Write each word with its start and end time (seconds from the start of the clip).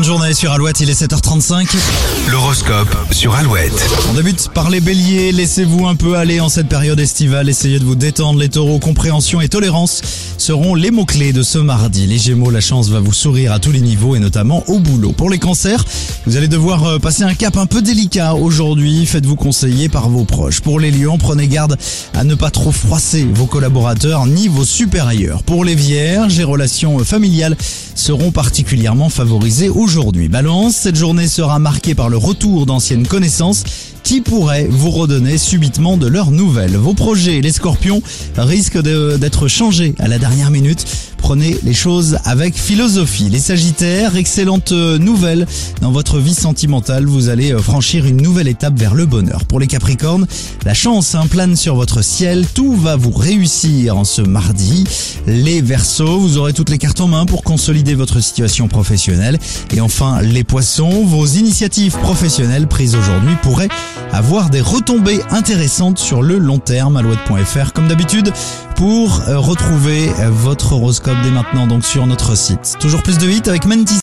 fin 0.00 0.02
de 0.02 0.06
journée 0.06 0.34
sur 0.34 0.52
Alouette, 0.52 0.80
il 0.80 0.88
est 0.88 1.02
7h35. 1.02 1.76
L'horoscope 2.30 2.88
sur 3.10 3.34
Alouette. 3.34 3.72
On 4.10 4.14
débute 4.14 4.48
par 4.54 4.70
les 4.70 4.80
béliers, 4.80 5.32
laissez-vous 5.32 5.86
un 5.86 5.94
peu 5.94 6.16
aller 6.16 6.40
en 6.40 6.48
cette 6.48 6.68
période 6.68 6.98
estivale, 6.98 7.48
essayez 7.48 7.78
de 7.78 7.84
vous 7.84 7.96
détendre, 7.96 8.38
les 8.38 8.48
taureaux, 8.48 8.78
compréhension 8.78 9.40
et 9.40 9.48
tolérance 9.48 10.00
seront 10.40 10.74
les 10.74 10.90
mots-clés 10.90 11.34
de 11.34 11.42
ce 11.42 11.58
mardi. 11.58 12.06
Les 12.06 12.16
gémeaux, 12.16 12.50
la 12.50 12.62
chance 12.62 12.88
va 12.88 12.98
vous 12.98 13.12
sourire 13.12 13.52
à 13.52 13.58
tous 13.58 13.72
les 13.72 13.82
niveaux 13.82 14.16
et 14.16 14.18
notamment 14.18 14.64
au 14.68 14.78
boulot. 14.78 15.12
Pour 15.12 15.28
les 15.28 15.38
cancers, 15.38 15.84
vous 16.24 16.38
allez 16.38 16.48
devoir 16.48 16.84
euh, 16.84 16.98
passer 16.98 17.24
un 17.24 17.34
cap 17.34 17.58
un 17.58 17.66
peu 17.66 17.82
délicat 17.82 18.34
aujourd'hui, 18.34 19.04
faites-vous 19.04 19.36
conseiller 19.36 19.90
par 19.90 20.08
vos 20.08 20.24
proches. 20.24 20.60
Pour 20.60 20.80
les 20.80 20.90
lions, 20.90 21.18
prenez 21.18 21.46
garde 21.46 21.76
à 22.14 22.24
ne 22.24 22.34
pas 22.34 22.50
trop 22.50 22.72
froisser 22.72 23.26
vos 23.34 23.44
collaborateurs 23.44 24.24
ni 24.26 24.48
vos 24.48 24.64
supérieurs. 24.64 25.42
Pour 25.42 25.62
les 25.62 25.74
vierges, 25.74 26.38
les 26.38 26.44
relations 26.44 26.98
familiales 27.00 27.56
seront 27.94 28.30
particulièrement 28.30 29.10
favorisées 29.10 29.68
aujourd'hui. 29.68 30.28
Balance, 30.28 30.74
cette 30.74 30.96
journée 30.96 31.28
sera 31.28 31.58
marquée 31.58 31.94
par 31.94 32.08
le 32.08 32.16
retour 32.16 32.64
d'anciennes 32.64 33.06
connaissances 33.06 33.64
qui 34.02 34.22
pourraient 34.22 34.66
vous 34.68 34.90
redonner 34.90 35.36
subitement 35.36 35.98
de 35.98 36.06
leurs 36.06 36.30
nouvelles. 36.30 36.76
Vos 36.76 36.94
projets, 36.94 37.42
les 37.42 37.52
scorpions, 37.52 38.02
risquent 38.38 38.80
d'être 38.80 39.46
changés 39.46 39.94
à 39.98 40.08
la 40.08 40.18
dernière 40.18 40.29
minute. 40.50 41.09
Prenez 41.30 41.56
les 41.62 41.74
choses 41.74 42.18
avec 42.24 42.56
philosophie. 42.56 43.28
Les 43.28 43.38
sagittaires, 43.38 44.16
excellente 44.16 44.72
euh, 44.72 44.98
nouvelle. 44.98 45.46
Dans 45.80 45.92
votre 45.92 46.18
vie 46.18 46.34
sentimentale, 46.34 47.06
vous 47.06 47.28
allez 47.28 47.52
euh, 47.52 47.60
franchir 47.60 48.04
une 48.04 48.20
nouvelle 48.20 48.48
étape 48.48 48.76
vers 48.76 48.96
le 48.96 49.06
bonheur. 49.06 49.44
Pour 49.44 49.60
les 49.60 49.68
capricornes, 49.68 50.26
la 50.64 50.74
chance 50.74 51.14
hein, 51.14 51.28
plane 51.30 51.54
sur 51.54 51.76
votre 51.76 52.02
ciel. 52.02 52.46
Tout 52.52 52.74
va 52.74 52.96
vous 52.96 53.12
réussir 53.12 53.96
en 53.96 54.02
ce 54.02 54.22
mardi. 54.22 54.82
Les 55.28 55.62
versos, 55.62 56.18
vous 56.18 56.36
aurez 56.36 56.52
toutes 56.52 56.68
les 56.68 56.78
cartes 56.78 57.00
en 57.00 57.06
main 57.06 57.26
pour 57.26 57.44
consolider 57.44 57.94
votre 57.94 58.18
situation 58.18 58.66
professionnelle. 58.66 59.38
Et 59.70 59.80
enfin, 59.80 60.22
les 60.22 60.42
poissons, 60.42 61.04
vos 61.04 61.26
initiatives 61.26 61.96
professionnelles 61.98 62.66
prises 62.66 62.96
aujourd'hui 62.96 63.36
pourraient 63.40 63.68
avoir 64.10 64.50
des 64.50 64.60
retombées 64.60 65.20
intéressantes 65.30 66.00
sur 66.00 66.22
le 66.22 66.38
long 66.38 66.58
terme. 66.58 66.96
Alouette.fr, 66.96 67.72
comme 67.72 67.86
d'habitude, 67.86 68.32
pour 68.74 69.20
euh, 69.28 69.38
retrouver 69.38 70.10
votre 70.30 70.72
horoscope 70.72 71.19
maintenant 71.28 71.66
donc 71.66 71.84
sur 71.84 72.06
notre 72.06 72.34
site. 72.34 72.76
Toujours 72.80 73.02
plus 73.02 73.18
de 73.18 73.28
hits 73.28 73.42
avec 73.48 73.66
Mentis. 73.66 73.98